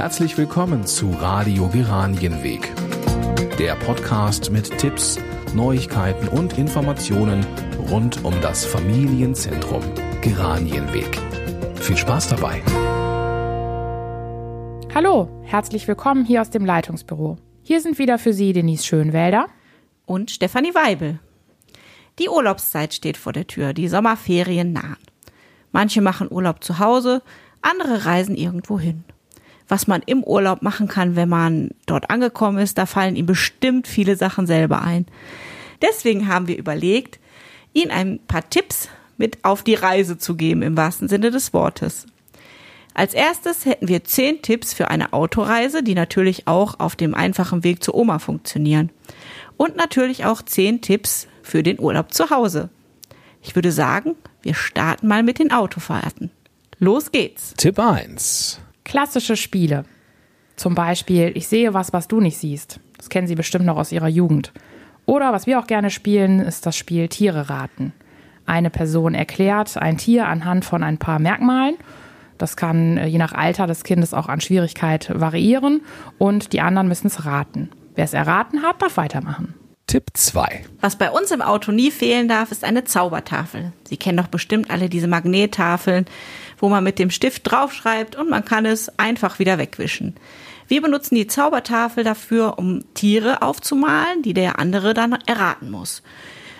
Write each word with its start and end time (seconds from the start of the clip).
Herzlich 0.00 0.38
willkommen 0.38 0.86
zu 0.86 1.10
Radio 1.10 1.68
Geranienweg. 1.68 2.72
Der 3.58 3.74
Podcast 3.74 4.50
mit 4.50 4.78
Tipps, 4.78 5.18
Neuigkeiten 5.54 6.26
und 6.26 6.56
Informationen 6.56 7.46
rund 7.90 8.24
um 8.24 8.32
das 8.40 8.64
Familienzentrum 8.64 9.82
Geranienweg. 10.22 11.18
Viel 11.74 11.98
Spaß 11.98 12.28
dabei. 12.28 12.62
Hallo, 14.94 15.28
herzlich 15.44 15.86
willkommen 15.86 16.24
hier 16.24 16.40
aus 16.40 16.48
dem 16.48 16.64
Leitungsbüro. 16.64 17.36
Hier 17.62 17.82
sind 17.82 17.98
wieder 17.98 18.18
für 18.18 18.32
Sie 18.32 18.54
Denise 18.54 18.86
Schönwälder 18.86 19.48
und 20.06 20.30
Stefanie 20.30 20.74
Weibel. 20.74 21.18
Die 22.18 22.30
Urlaubszeit 22.30 22.94
steht 22.94 23.18
vor 23.18 23.34
der 23.34 23.46
Tür, 23.46 23.74
die 23.74 23.88
Sommerferien 23.88 24.72
nahen. 24.72 24.96
Manche 25.72 26.00
machen 26.00 26.32
Urlaub 26.32 26.64
zu 26.64 26.78
Hause, 26.78 27.20
andere 27.60 28.06
reisen 28.06 28.34
irgendwo 28.34 28.80
hin. 28.80 29.04
Was 29.70 29.86
man 29.86 30.02
im 30.04 30.24
Urlaub 30.24 30.62
machen 30.62 30.88
kann, 30.88 31.14
wenn 31.14 31.28
man 31.28 31.70
dort 31.86 32.10
angekommen 32.10 32.58
ist, 32.58 32.76
da 32.76 32.86
fallen 32.86 33.14
ihm 33.14 33.26
bestimmt 33.26 33.86
viele 33.86 34.16
Sachen 34.16 34.48
selber 34.48 34.82
ein. 34.82 35.06
Deswegen 35.80 36.26
haben 36.26 36.48
wir 36.48 36.58
überlegt, 36.58 37.20
Ihnen 37.72 37.92
ein 37.92 38.18
paar 38.26 38.50
Tipps 38.50 38.88
mit 39.16 39.44
auf 39.44 39.62
die 39.62 39.74
Reise 39.74 40.18
zu 40.18 40.34
geben, 40.34 40.62
im 40.62 40.76
wahrsten 40.76 41.08
Sinne 41.08 41.30
des 41.30 41.52
Wortes. 41.52 42.06
Als 42.94 43.14
erstes 43.14 43.64
hätten 43.64 43.86
wir 43.86 44.02
zehn 44.02 44.42
Tipps 44.42 44.74
für 44.74 44.88
eine 44.88 45.12
Autoreise, 45.12 45.84
die 45.84 45.94
natürlich 45.94 46.48
auch 46.48 46.80
auf 46.80 46.96
dem 46.96 47.14
einfachen 47.14 47.62
Weg 47.62 47.84
zur 47.84 47.94
Oma 47.94 48.18
funktionieren. 48.18 48.90
Und 49.56 49.76
natürlich 49.76 50.24
auch 50.24 50.42
zehn 50.42 50.80
Tipps 50.80 51.28
für 51.44 51.62
den 51.62 51.78
Urlaub 51.78 52.12
zu 52.12 52.30
Hause. 52.30 52.70
Ich 53.40 53.54
würde 53.54 53.70
sagen, 53.70 54.16
wir 54.42 54.54
starten 54.54 55.06
mal 55.06 55.22
mit 55.22 55.38
den 55.38 55.52
Autofahrten. 55.52 56.32
Los 56.80 57.12
geht's. 57.12 57.54
Tipp 57.56 57.78
1. 57.78 58.60
Klassische 58.84 59.36
Spiele. 59.36 59.84
Zum 60.56 60.74
Beispiel, 60.74 61.32
ich 61.34 61.48
sehe 61.48 61.74
was, 61.74 61.92
was 61.92 62.08
du 62.08 62.20
nicht 62.20 62.38
siehst. 62.38 62.80
Das 62.96 63.08
kennen 63.08 63.26
Sie 63.26 63.34
bestimmt 63.34 63.64
noch 63.64 63.76
aus 63.76 63.92
Ihrer 63.92 64.08
Jugend. 64.08 64.52
Oder 65.06 65.32
was 65.32 65.46
wir 65.46 65.58
auch 65.58 65.66
gerne 65.66 65.90
spielen, 65.90 66.40
ist 66.40 66.66
das 66.66 66.76
Spiel 66.76 67.08
Tiere 67.08 67.48
raten. 67.48 67.92
Eine 68.46 68.70
Person 68.70 69.14
erklärt 69.14 69.76
ein 69.76 69.96
Tier 69.96 70.26
anhand 70.26 70.64
von 70.64 70.82
ein 70.82 70.98
paar 70.98 71.18
Merkmalen. 71.18 71.76
Das 72.36 72.56
kann 72.56 72.96
äh, 72.96 73.06
je 73.06 73.18
nach 73.18 73.32
Alter 73.32 73.66
des 73.66 73.84
Kindes 73.84 74.14
auch 74.14 74.28
an 74.28 74.40
Schwierigkeit 74.40 75.12
variieren 75.14 75.82
und 76.18 76.52
die 76.52 76.60
anderen 76.60 76.88
müssen 76.88 77.06
es 77.06 77.24
raten. 77.24 77.70
Wer 77.94 78.04
es 78.04 78.14
erraten 78.14 78.62
hat, 78.62 78.80
darf 78.82 78.96
weitermachen. 78.96 79.54
Tipp 79.86 80.04
2. 80.14 80.64
Was 80.80 80.96
bei 80.96 81.10
uns 81.10 81.32
im 81.32 81.42
Auto 81.42 81.72
nie 81.72 81.90
fehlen 81.90 82.28
darf, 82.28 82.52
ist 82.52 82.62
eine 82.62 82.84
Zaubertafel. 82.84 83.72
Sie 83.88 83.96
kennen 83.96 84.18
doch 84.18 84.28
bestimmt 84.28 84.70
alle 84.70 84.88
diese 84.88 85.08
Magnettafeln, 85.08 86.06
wo 86.60 86.68
man 86.68 86.84
mit 86.84 86.98
dem 86.98 87.10
Stift 87.10 87.50
draufschreibt 87.50 88.16
und 88.16 88.30
man 88.30 88.44
kann 88.44 88.66
es 88.66 88.96
einfach 88.98 89.38
wieder 89.38 89.58
wegwischen. 89.58 90.14
Wir 90.68 90.80
benutzen 90.80 91.16
die 91.16 91.26
Zaubertafel 91.26 92.04
dafür, 92.04 92.58
um 92.58 92.84
Tiere 92.94 93.42
aufzumalen, 93.42 94.22
die 94.22 94.34
der 94.34 94.60
andere 94.60 94.94
dann 94.94 95.18
erraten 95.26 95.70
muss. 95.70 96.02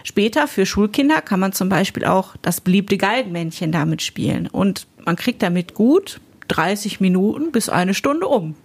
Später 0.03 0.48
für 0.48 0.67
Schulkinder 0.67 1.21
kann 1.21 1.39
man 1.39 1.53
zum 1.53 1.69
Beispiel 1.69 2.05
auch 2.05 2.37
das 2.43 2.61
beliebte 2.61 2.97
Galgenmännchen 2.97 3.71
damit 3.71 4.03
spielen 4.03 4.48
und 4.48 4.87
man 5.05 5.17
kriegt 5.17 5.43
damit 5.43 5.75
gut 5.75 6.21
30 6.48 7.01
Minuten 7.01 7.53
bis 7.53 7.69
eine 7.69 7.95
Stunde 7.95 8.27
um. 8.27 8.56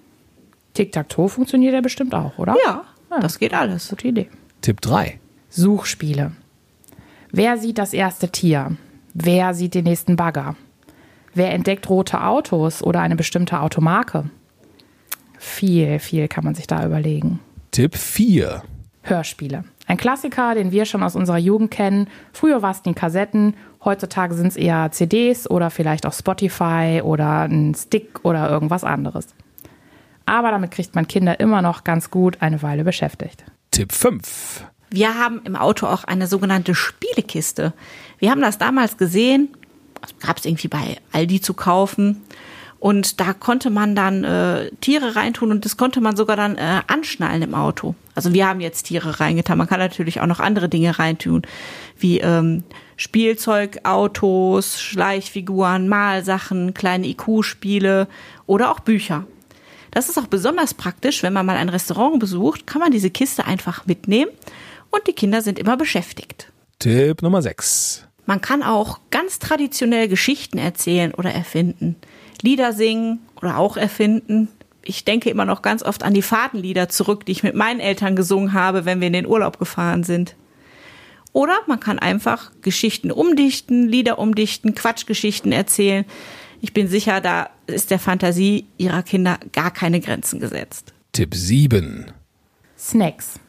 Tic-Tac-Toe 0.73 1.29
funktioniert 1.29 1.73
ja 1.73 1.81
bestimmt 1.81 2.15
auch, 2.15 2.37
oder? 2.37 2.55
Ja, 2.65 2.83
ja, 3.11 3.19
das 3.19 3.37
geht 3.37 3.53
alles. 3.53 3.89
Gute 3.89 4.07
Idee. 4.07 4.29
Tipp 4.61 4.81
3. 4.81 5.19
Suchspiele. 5.49 6.31
Wer 7.31 7.57
sieht 7.57 7.77
das 7.77 7.93
erste 7.93 8.29
Tier? 8.29 8.75
Wer 9.13 9.53
sieht 9.53 9.75
den 9.75 9.83
nächsten 9.83 10.15
Bagger? 10.15 10.55
Wer 11.35 11.51
entdeckt 11.51 11.89
rote 11.89 12.23
Autos 12.23 12.81
oder 12.81 13.01
eine 13.01 13.17
bestimmte 13.17 13.59
Automarke? 13.59 14.29
Viel, 15.37 15.99
viel 15.99 16.29
kann 16.29 16.45
man 16.45 16.55
sich 16.55 16.65
da 16.65 16.85
überlegen. 16.85 17.41
Tipp 17.71 17.95
4. 17.97 18.63
Hörspiele. 19.03 19.65
Ein 19.85 19.97
Klassiker, 19.97 20.55
den 20.55 20.71
wir 20.71 20.85
schon 20.85 21.03
aus 21.03 21.15
unserer 21.15 21.37
Jugend 21.37 21.71
kennen. 21.71 22.07
Früher 22.31 22.61
war 22.61 22.71
es 22.71 22.81
die 22.81 22.93
Kassetten, 22.93 23.53
heutzutage 23.83 24.33
sind 24.33 24.47
es 24.47 24.55
eher 24.55 24.91
CDs 24.91 25.47
oder 25.49 25.69
vielleicht 25.69 26.05
auch 26.05 26.13
Spotify 26.13 27.01
oder 27.03 27.41
ein 27.41 27.75
Stick 27.75 28.23
oder 28.23 28.49
irgendwas 28.49 28.85
anderes. 28.85 29.27
Aber 30.25 30.51
damit 30.51 30.71
kriegt 30.71 30.95
man 30.95 31.05
Kinder 31.07 31.39
immer 31.41 31.61
noch 31.61 31.83
ganz 31.83 32.09
gut 32.09 32.41
eine 32.41 32.63
Weile 32.63 32.85
beschäftigt. 32.85 33.43
Tipp 33.71 33.91
5. 33.91 34.65
Wir 34.89 35.19
haben 35.19 35.41
im 35.43 35.57
Auto 35.57 35.85
auch 35.85 36.05
eine 36.05 36.27
sogenannte 36.27 36.73
Spielekiste. 36.73 37.73
Wir 38.19 38.31
haben 38.31 38.41
das 38.41 38.57
damals 38.57 38.97
gesehen, 38.97 39.49
gab 40.19 40.37
es 40.37 40.45
irgendwie 40.45 40.67
bei 40.67 40.97
Aldi 41.11 41.41
zu 41.41 41.53
kaufen. 41.53 42.23
Und 42.79 43.19
da 43.19 43.33
konnte 43.33 43.69
man 43.69 43.95
dann 43.95 44.23
äh, 44.23 44.69
Tiere 44.81 45.15
reintun 45.15 45.49
und 45.49 45.65
das 45.65 45.75
konnte 45.75 46.01
man 46.01 46.15
sogar 46.15 46.35
dann 46.35 46.55
äh, 46.55 46.81
anschnallen 46.85 47.41
im 47.41 47.55
Auto. 47.55 47.95
Also 48.13 48.33
wir 48.33 48.47
haben 48.47 48.59
jetzt 48.59 48.83
Tiere 48.83 49.19
reingetan. 49.19 49.57
Man 49.57 49.67
kann 49.67 49.79
natürlich 49.79 50.21
auch 50.21 50.27
noch 50.27 50.39
andere 50.39 50.69
Dinge 50.69 50.99
reintun, 50.99 51.43
wie 51.97 52.19
ähm, 52.19 52.63
Spielzeug, 52.97 53.79
Autos, 53.83 54.79
Schleichfiguren, 54.79 55.87
Malsachen, 55.87 56.73
kleine 56.73 57.07
IQ-Spiele 57.07 58.07
oder 58.45 58.71
auch 58.71 58.81
Bücher. 58.81 59.25
Das 59.91 60.09
ist 60.09 60.17
auch 60.17 60.27
besonders 60.27 60.73
praktisch, 60.73 61.23
wenn 61.23 61.33
man 61.33 61.45
mal 61.45 61.57
ein 61.57 61.69
Restaurant 61.69 62.19
besucht, 62.19 62.67
kann 62.67 62.81
man 62.81 62.91
diese 62.91 63.09
Kiste 63.09 63.45
einfach 63.45 63.85
mitnehmen 63.85 64.31
und 64.91 65.07
die 65.07 65.13
Kinder 65.13 65.41
sind 65.41 65.57
immer 65.57 65.77
beschäftigt. 65.77 66.51
Tipp 66.79 67.21
Nummer 67.21 67.41
6. 67.41 68.05
Man 68.25 68.41
kann 68.41 68.63
auch 68.63 68.99
ganz 69.11 69.39
traditionell 69.39 70.07
Geschichten 70.07 70.57
erzählen 70.57 71.13
oder 71.13 71.31
erfinden. 71.31 71.95
Lieder 72.41 72.73
singen 72.73 73.19
oder 73.35 73.57
auch 73.57 73.77
erfinden. 73.77 74.49
Ich 74.83 75.05
denke 75.05 75.29
immer 75.29 75.45
noch 75.45 75.61
ganz 75.61 75.83
oft 75.83 76.03
an 76.03 76.13
die 76.13 76.21
Fahrtenlieder 76.21 76.89
zurück, 76.89 77.25
die 77.25 77.31
ich 77.31 77.43
mit 77.43 77.55
meinen 77.55 77.79
Eltern 77.79 78.15
gesungen 78.15 78.53
habe, 78.53 78.85
wenn 78.85 78.99
wir 78.99 79.07
in 79.07 79.13
den 79.13 79.27
Urlaub 79.27 79.59
gefahren 79.59 80.03
sind. 80.03 80.35
Oder 81.33 81.57
man 81.67 81.79
kann 81.79 81.99
einfach 81.99 82.51
Geschichten 82.61 83.11
umdichten, 83.11 83.87
Lieder 83.87 84.19
umdichten, 84.19 84.73
Quatschgeschichten 84.73 85.51
erzählen. 85.51 86.05
Ich 86.61 86.73
bin 86.73 86.87
sicher, 86.87 87.19
da 87.19 87.49
ist 87.67 87.91
der 87.91 87.99
Fantasie 87.99 88.67
ihrer 88.77 89.03
Kinder 89.03 89.39
gar 89.51 89.71
keine 89.71 89.99
Grenzen 89.99 90.39
gesetzt. 90.39 90.93
Tipp 91.11 91.35
7. 91.35 92.11
Snacks. 92.77 93.39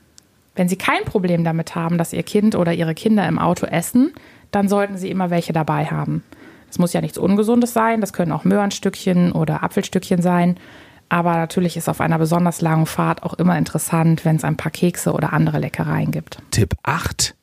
Wenn 0.56 0.68
Sie 0.68 0.76
kein 0.76 1.04
Problem 1.04 1.44
damit 1.44 1.74
haben, 1.74 1.98
dass 1.98 2.12
Ihr 2.12 2.22
Kind 2.22 2.56
oder 2.56 2.72
Ihre 2.72 2.94
Kinder 2.94 3.28
im 3.28 3.38
Auto 3.38 3.66
essen, 3.66 4.12
dann 4.50 4.68
sollten 4.68 4.96
Sie 4.96 5.10
immer 5.10 5.30
welche 5.30 5.52
dabei 5.52 5.86
haben. 5.86 6.24
Es 6.68 6.78
muss 6.78 6.92
ja 6.92 7.00
nichts 7.00 7.18
Ungesundes 7.18 7.72
sein, 7.72 8.00
das 8.00 8.12
können 8.12 8.32
auch 8.32 8.44
Möhrenstückchen 8.44 9.32
oder 9.32 9.62
Apfelstückchen 9.62 10.22
sein. 10.22 10.56
Aber 11.08 11.34
natürlich 11.34 11.76
ist 11.76 11.88
auf 11.88 12.00
einer 12.00 12.18
besonders 12.18 12.60
langen 12.60 12.86
Fahrt 12.86 13.22
auch 13.22 13.34
immer 13.34 13.56
interessant, 13.56 14.24
wenn 14.24 14.36
es 14.36 14.44
ein 14.44 14.56
paar 14.56 14.72
Kekse 14.72 15.12
oder 15.12 15.32
andere 15.32 15.58
Leckereien 15.58 16.10
gibt. 16.10 16.38
Tipp 16.50 16.74
8. 16.82 17.36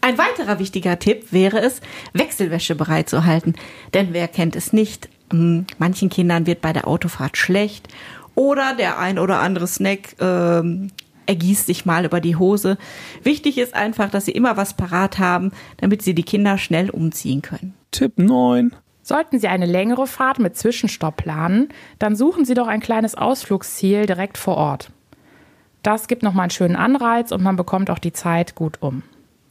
Ein 0.00 0.18
weiterer 0.18 0.58
wichtiger 0.58 0.98
Tipp 0.98 1.32
wäre 1.32 1.60
es, 1.60 1.80
Wechselwäsche 2.12 2.74
bereitzuhalten. 2.74 3.54
Denn 3.94 4.12
wer 4.12 4.28
kennt 4.28 4.54
es 4.54 4.72
nicht? 4.72 5.08
Hm, 5.32 5.66
manchen 5.78 6.10
Kindern 6.10 6.46
wird 6.46 6.60
bei 6.60 6.72
der 6.72 6.86
Autofahrt 6.86 7.36
schlecht 7.36 7.88
oder 8.34 8.74
der 8.74 8.98
ein 8.98 9.18
oder 9.18 9.40
andere 9.40 9.66
Snack 9.66 10.14
ähm, 10.20 10.92
ergießt 11.28 11.66
sich 11.66 11.86
mal 11.86 12.04
über 12.04 12.20
die 12.20 12.36
Hose. 12.36 12.78
Wichtig 13.22 13.58
ist 13.58 13.74
einfach, 13.74 14.10
dass 14.10 14.24
sie 14.24 14.32
immer 14.32 14.56
was 14.56 14.74
parat 14.74 15.18
haben, 15.18 15.52
damit 15.76 16.02
sie 16.02 16.14
die 16.14 16.22
Kinder 16.22 16.58
schnell 16.58 16.90
umziehen 16.90 17.42
können. 17.42 17.74
Tipp 17.90 18.18
9. 18.18 18.74
Sollten 19.02 19.38
Sie 19.38 19.48
eine 19.48 19.64
längere 19.64 20.06
Fahrt 20.06 20.38
mit 20.38 20.56
Zwischenstopp 20.56 21.16
planen, 21.16 21.68
dann 21.98 22.14
suchen 22.14 22.44
Sie 22.44 22.52
doch 22.52 22.66
ein 22.66 22.80
kleines 22.80 23.14
Ausflugsziel 23.14 24.04
direkt 24.04 24.36
vor 24.36 24.56
Ort. 24.56 24.90
Das 25.82 26.08
gibt 26.08 26.22
nochmal 26.22 26.44
einen 26.44 26.50
schönen 26.50 26.76
Anreiz 26.76 27.32
und 27.32 27.42
man 27.42 27.56
bekommt 27.56 27.88
auch 27.88 27.98
die 27.98 28.12
Zeit 28.12 28.54
gut 28.54 28.82
um. 28.82 29.02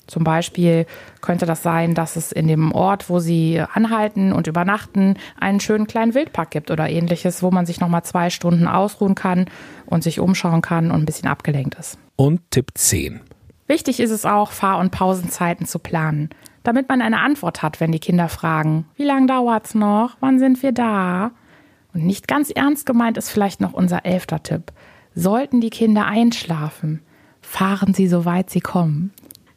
Zum 0.07 0.23
Beispiel 0.23 0.85
könnte 1.21 1.45
das 1.45 1.61
sein, 1.61 1.93
dass 1.93 2.15
es 2.15 2.31
in 2.31 2.47
dem 2.47 2.71
Ort, 2.71 3.09
wo 3.09 3.19
sie 3.19 3.61
anhalten 3.73 4.31
und 4.33 4.47
übernachten, 4.47 5.15
einen 5.39 5.59
schönen 5.59 5.87
kleinen 5.87 6.13
Wildpark 6.13 6.49
gibt 6.51 6.71
oder 6.71 6.89
ähnliches, 6.89 7.43
wo 7.43 7.51
man 7.51 7.65
sich 7.65 7.79
nochmal 7.79 8.03
zwei 8.03 8.29
Stunden 8.29 8.67
ausruhen 8.67 9.15
kann 9.15 9.45
und 9.85 10.03
sich 10.03 10.19
umschauen 10.19 10.61
kann 10.61 10.91
und 10.91 11.01
ein 11.01 11.05
bisschen 11.05 11.27
abgelenkt 11.27 11.75
ist. 11.75 11.97
Und 12.15 12.41
Tipp 12.51 12.71
10. 12.73 13.21
Wichtig 13.67 13.99
ist 13.99 14.11
es 14.11 14.25
auch, 14.25 14.51
Fahr- 14.51 14.79
und 14.79 14.91
Pausenzeiten 14.91 15.65
zu 15.65 15.77
planen, 15.77 16.29
damit 16.63 16.87
man 16.87 17.01
eine 17.01 17.19
Antwort 17.19 17.61
hat, 17.61 17.79
wenn 17.79 17.91
die 17.91 17.99
Kinder 17.99 18.29
fragen, 18.29 18.85
wie 18.95 19.03
lange 19.03 19.27
dauert's 19.27 19.75
noch, 19.75 20.15
wann 20.21 20.39
sind 20.39 20.63
wir 20.63 20.71
da? 20.71 21.31
Und 21.93 22.05
nicht 22.05 22.27
ganz 22.27 22.49
ernst 22.49 22.85
gemeint 22.85 23.17
ist 23.17 23.29
vielleicht 23.29 23.59
noch 23.59 23.73
unser 23.73 24.05
elfter 24.05 24.41
Tipp. 24.41 24.71
Sollten 25.15 25.61
die 25.61 25.69
Kinder 25.69 26.05
einschlafen, 26.05 27.01
fahren 27.41 27.93
sie 27.93 28.07
so 28.07 28.23
weit 28.25 28.49
sie 28.49 28.59
kommen. 28.61 29.11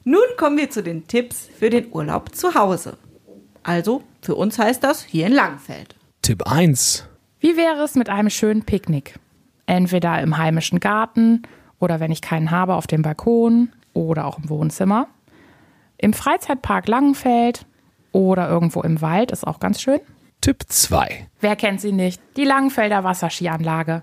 Nun 0.05 0.23
kommen 0.39 0.57
wir 0.57 0.71
zu 0.71 0.83
den 0.83 1.07
Tipps 1.07 1.49
für 1.59 1.69
den 1.69 1.93
Urlaub 1.93 2.35
zu 2.35 2.55
Hause. 2.55 2.97
Also, 3.63 4.03
für 4.23 4.35
uns 4.35 4.59
heißt 4.59 4.83
das 4.83 5.03
hier 5.03 5.27
in 5.27 5.33
Langfeld. 5.33 5.95
Tipp 6.23 6.43
1. 6.47 7.07
Wie 7.39 7.57
wäre 7.57 7.83
es 7.83 7.97
mit 7.97 8.09
einem 8.09 8.31
schönen 8.31 8.65
Picknick? 8.65 9.19
Entweder 9.67 10.21
im 10.23 10.39
heimischen 10.39 10.81
Garten 10.81 11.43
oder 11.79 12.01
wenn 12.01 12.13
ich 12.13 12.23
keinen 12.23 12.51
habe, 12.51 12.75
auf 12.75 12.87
dem 12.87 13.03
Balkon 13.03 13.73
oder 13.93 14.27
auch 14.27 14.39
im 14.39 14.49
Wohnzimmer. 14.49 15.07
Im 15.99 16.15
Freizeitpark 16.15 16.89
Langenfeld 16.89 17.67
oder 18.13 18.49
irgendwo 18.49 18.81
im 18.81 19.03
Wald 19.03 19.31
ist 19.31 19.47
auch 19.47 19.61
ganz 19.61 19.83
schön. 19.83 20.01
Tipp 20.41 20.65
2. 20.67 21.29
Wer 21.41 21.57
kennt 21.57 21.83
sie 21.83 21.93
nicht? 21.93 22.23
Die 22.37 22.45
Langenfelder 22.45 23.05
Wasserskianlage. 23.05 24.03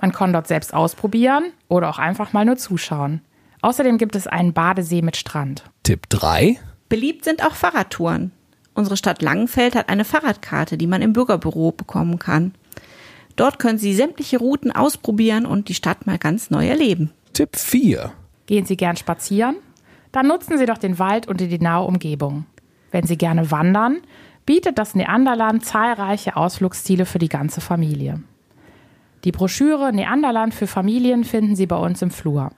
Man 0.00 0.12
kann 0.12 0.32
dort 0.32 0.46
selbst 0.46 0.72
ausprobieren 0.72 1.52
oder 1.68 1.90
auch 1.90 1.98
einfach 1.98 2.32
mal 2.32 2.46
nur 2.46 2.56
zuschauen. 2.56 3.20
Außerdem 3.66 3.98
gibt 3.98 4.14
es 4.14 4.28
einen 4.28 4.52
Badesee 4.52 5.02
mit 5.02 5.16
Strand. 5.16 5.64
Tipp 5.82 6.08
3. 6.10 6.56
Beliebt 6.88 7.24
sind 7.24 7.44
auch 7.44 7.56
Fahrradtouren. 7.56 8.30
Unsere 8.74 8.96
Stadt 8.96 9.22
Langenfeld 9.22 9.74
hat 9.74 9.88
eine 9.88 10.04
Fahrradkarte, 10.04 10.78
die 10.78 10.86
man 10.86 11.02
im 11.02 11.12
Bürgerbüro 11.12 11.72
bekommen 11.72 12.20
kann. 12.20 12.54
Dort 13.34 13.58
können 13.58 13.80
Sie 13.80 13.92
sämtliche 13.92 14.38
Routen 14.38 14.70
ausprobieren 14.70 15.46
und 15.46 15.68
die 15.68 15.74
Stadt 15.74 16.06
mal 16.06 16.16
ganz 16.16 16.48
neu 16.48 16.64
erleben. 16.68 17.10
Tipp 17.32 17.56
4. 17.56 18.12
Gehen 18.46 18.66
Sie 18.66 18.76
gern 18.76 18.96
spazieren? 18.96 19.56
Dann 20.12 20.28
nutzen 20.28 20.58
Sie 20.58 20.66
doch 20.66 20.78
den 20.78 21.00
Wald 21.00 21.26
und 21.26 21.40
die 21.40 21.58
nahe 21.58 21.82
Umgebung. 21.82 22.46
Wenn 22.92 23.04
Sie 23.04 23.18
gerne 23.18 23.50
wandern, 23.50 23.96
bietet 24.46 24.78
das 24.78 24.94
Neanderland 24.94 25.64
zahlreiche 25.64 26.36
Ausflugsziele 26.36 27.04
für 27.04 27.18
die 27.18 27.28
ganze 27.28 27.60
Familie. 27.60 28.22
Die 29.24 29.32
Broschüre 29.32 29.92
Neanderland 29.92 30.54
für 30.54 30.68
Familien 30.68 31.24
finden 31.24 31.56
Sie 31.56 31.66
bei 31.66 31.74
uns 31.76 32.00
im 32.00 32.12
Flur. 32.12 32.52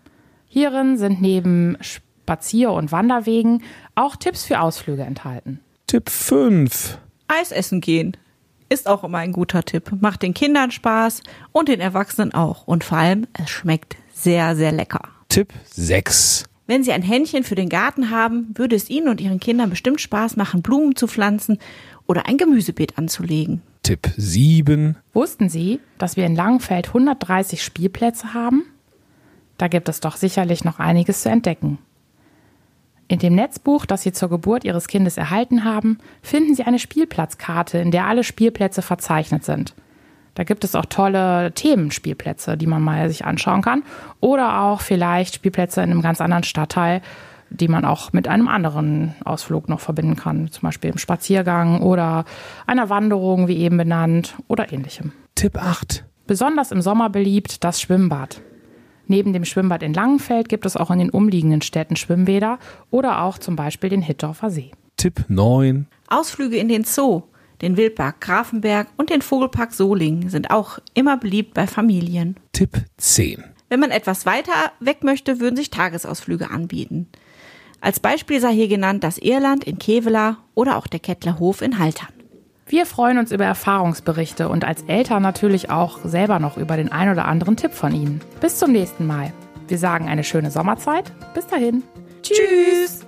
Hierin 0.49 0.97
sind 0.97 1.21
neben 1.21 1.77
Spazier- 1.81 2.73
und 2.73 2.91
Wanderwegen 2.91 3.63
auch 3.95 4.17
Tipps 4.17 4.45
für 4.45 4.61
Ausflüge 4.61 5.03
enthalten. 5.03 5.61
Tipp 5.87 6.11
5. 6.11 6.99
Eis 7.29 7.53
essen 7.53 7.81
gehen 7.81 8.17
ist 8.69 8.87
auch 8.87 9.05
immer 9.05 9.19
ein 9.19 9.33
guter 9.33 9.65
Tipp. 9.65 9.93
Macht 10.01 10.23
den 10.23 10.35
Kindern 10.35 10.71
Spaß 10.71 11.23
und 11.53 11.69
den 11.69 11.81
Erwachsenen 11.81 12.35
auch. 12.35 12.67
Und 12.67 12.85
vor 12.85 12.99
allem, 12.99 13.27
es 13.33 13.51
schmeckt 13.51 13.97
sehr, 14.13 14.57
sehr 14.57 14.73
lecker. 14.73 15.03
Tipp 15.29 15.53
6. 15.71 16.45
Wenn 16.67 16.85
Sie 16.85 16.93
ein 16.93 17.03
Händchen 17.03 17.45
für 17.45 17.55
den 17.55 17.71
Garten 17.71 18.11
haben, 18.11 18.49
würde 18.55 18.77
es 18.77 18.91
Ihnen 18.91 19.09
und 19.09 19.21
Ihren 19.21 19.41
Kindern 19.41 19.71
bestimmt 19.71 20.01
Spaß 20.01 20.37
machen, 20.37 20.61
Blumen 20.61 20.97
zu 20.97 21.07
pflanzen 21.07 21.59
oder 22.07 22.27
ein 22.27 22.37
Gemüsebeet 22.37 22.99
anzulegen. 22.99 23.63
Tipp 23.83 24.11
7. 24.17 24.97
Wussten 25.15 25.49
Sie, 25.49 25.81
dass 25.97 26.17
wir 26.17 26.27
in 26.27 26.37
Langenfeld 26.37 26.89
130 26.89 27.63
Spielplätze 27.63 28.35
haben? 28.35 28.65
Da 29.59 29.69
gibt 29.69 29.89
es 29.89 30.01
doch 30.01 30.17
sicherlich 30.17 30.65
noch 30.65 30.79
einiges 30.79 31.23
zu 31.23 31.29
entdecken. 31.29 31.79
In 33.09 33.19
dem 33.19 33.35
Netzbuch, 33.35 33.87
das 33.87 34.03
Sie 34.03 34.13
zur 34.13 34.29
Geburt 34.29 34.65
Ihres 34.65 34.87
Kindes 34.87 35.17
erhalten 35.17 35.65
haben, 35.65 35.99
finden 36.23 36.55
Sie 36.55 36.63
eine 36.63 36.79
Spielplatzkarte, 36.79 37.79
in 37.79 37.91
der 37.91 38.07
alle 38.07 38.23
Spielplätze 38.23 38.83
verzeichnet 38.83 39.45
sind. 39.45 39.75
Da 40.35 40.45
gibt 40.45 40.63
es 40.63 40.77
auch 40.77 40.85
tolle 40.85 41.51
Themenspielplätze, 41.53 42.57
die 42.57 42.67
man 42.67 42.83
mal 42.83 43.09
sich 43.09 43.25
anschauen 43.25 43.63
kann. 43.63 43.83
Oder 44.21 44.61
auch 44.61 44.83
vielleicht 44.83 45.35
Spielplätze 45.35 45.83
in 45.83 45.91
einem 45.91 46.03
ganz 46.03 46.21
anderen 46.21 46.45
Stadtteil, 46.45 47.01
die 47.51 47.67
man 47.67 47.85
auch 47.85 48.13
mit 48.13 48.29
einem 48.29 48.47
anderen 48.47 49.15
Ausflug 49.25 49.69
noch 49.69 49.81
verbinden 49.81 50.15
kann. 50.15 50.51
Zum 50.53 50.63
Beispiel 50.63 50.91
im 50.91 50.99
Spaziergang 50.99 51.81
oder 51.81 52.25
einer 52.67 52.91
Wanderung, 52.91 53.49
wie 53.49 53.57
eben 53.57 53.79
benannt, 53.79 54.37
oder 54.47 54.73
ähnlichem. 54.73 55.13
Tipp 55.35 55.57
8. 55.57 56.05
Besonders 56.27 56.73
im 56.73 56.83
Sommer 56.83 57.09
beliebt 57.09 57.65
das 57.65 57.81
Schwimmbad. 57.81 58.43
Neben 59.09 59.33
dem 59.33 59.47
Schwimmbad 59.47 59.83
in 59.83 59.95
Langenfeld 59.95 60.49
gibt 60.51 60.67
es 60.67 60.77
auch 60.77 60.91
in 60.91 60.99
den 60.99 61.11
umliegenden 61.11 61.63
Städten 61.63 61.97
Schwimmbäder 61.97 62.59
oder 62.91 63.23
auch 63.23 63.39
zum 63.39 63.57
Beispiel 63.57 63.91
den 63.91 64.03
Hittorfer 64.03 64.51
See. 64.51 64.71
Tipp 64.99 65.25
9. 65.29 65.87
Ausflüge 66.09 66.59
in 66.59 66.69
den 66.69 66.85
Zoo, 66.85 67.23
den 67.63 67.77
Wildpark 67.77 68.21
Grafenberg 68.21 68.89
und 68.99 69.09
den 69.11 69.23
Vogelpark 69.23 69.73
Solingen 69.73 70.29
sind 70.29 70.51
auch 70.51 70.79
immer 70.93 71.17
beliebt 71.17 71.55
bei 71.55 71.67
Familien. 71.67 72.37
Tipp 72.53 72.85
10. 72.99 73.43
Wenn 73.71 73.81
man 73.81 73.91
etwas 73.91 74.27
weiter 74.27 74.53
weg 74.81 75.03
möchte, 75.05 75.41
würden 75.41 75.57
sich 75.57 75.71
Tagesausflüge 75.71 76.51
anbieten. 76.51 77.09
Als 77.81 78.01
Beispiel 78.01 78.41
sei 78.41 78.53
hier 78.53 78.69
genannt 78.69 79.05
das 79.05 79.19
Irland 79.19 79.65
in 79.65 79.79
Kevela 79.79 80.39
oder 80.55 80.77
auch 80.77 80.87
der 80.87 81.01
Kettler 81.01 81.39
Hof 81.39 81.63
in 81.63 81.79
Haltern. 81.79 82.09
Wir 82.69 82.85
freuen 82.85 83.17
uns 83.17 83.33
über 83.33 83.47
Erfahrungsberichte 83.47 84.51
und 84.51 84.65
als 84.65 84.83
Eltern 84.83 85.23
natürlich 85.23 85.71
auch 85.71 86.01
selber 86.05 86.39
noch 86.39 86.59
über 86.59 86.77
den 86.77 86.93
ein 86.93 87.11
oder 87.11 87.25
anderen 87.25 87.57
Tipp 87.57 87.73
von 87.73 87.95
Ihnen. 87.95 88.21
Bis 88.41 88.59
zum 88.59 88.73
nächsten 88.73 89.07
Mal. 89.07 89.33
Wir 89.69 89.79
sagen 89.79 90.07
eine 90.09 90.23
schöne 90.23 90.51
Sommerzeit. 90.51 91.11
Bis 91.35 91.47
dahin. 91.47 91.83
Tschüss! 92.23 93.08